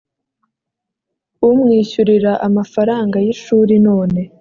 umwishyurira 1.49 2.31
amafaranga 2.47 3.17
y 3.25 3.27
ishuri 3.35 3.73
none 3.87 4.21